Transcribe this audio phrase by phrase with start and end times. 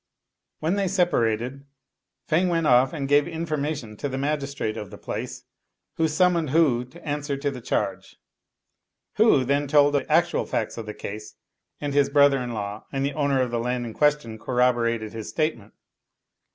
[0.61, 1.67] When they separated,
[2.27, 5.43] Feng went off and gave information to the magistrate of the place,
[5.97, 8.15] who summoned Hu to answer to the charge.
[9.17, 11.35] Hu then told the actual facts of the case,
[11.79, 15.29] and his brother in law and the owner of the land in question corroborated his
[15.29, 15.73] state ment.